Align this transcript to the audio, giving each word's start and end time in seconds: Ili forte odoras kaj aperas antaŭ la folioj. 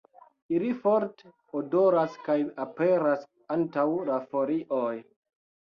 Ili 0.59 0.69
forte 0.85 1.29
odoras 1.61 2.17
kaj 2.29 2.39
aperas 2.67 3.29
antaŭ 3.59 3.87
la 4.11 4.21
folioj. 4.35 4.95